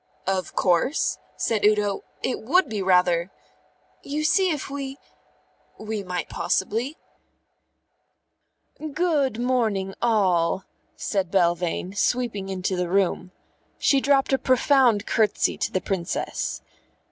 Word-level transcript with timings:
"Of 0.25 0.55
course," 0.55 1.19
said 1.37 1.63
Udo. 1.63 2.03
"It 2.23 2.41
would 2.41 2.67
be 2.67 2.81
rather" 2.81 3.29
"You 4.13 4.23
see 4.23 4.49
if 4.49 4.67
we" 4.67 4.97
"We 5.89 6.01
might 6.01 6.27
possibly" 6.27 6.97
"Good 8.95 9.39
morning, 9.39 9.93
all!" 10.01 10.65
said 10.95 11.29
Belvane, 11.29 11.93
sweeping 11.95 12.49
into 12.49 12.75
the 12.75 12.89
room. 12.89 13.29
She 13.77 14.01
dropped 14.01 14.33
a 14.33 14.39
profound 14.39 15.05
curtsey 15.05 15.55
to 15.59 15.71
the 15.71 15.81
Princess. 15.81 16.63